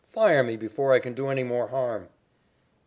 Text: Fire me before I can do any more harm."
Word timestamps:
Fire 0.07 0.41
me 0.41 0.57
before 0.57 0.93
I 0.93 0.99
can 0.99 1.13
do 1.13 1.27
any 1.27 1.43
more 1.43 1.67
harm." 1.67 2.09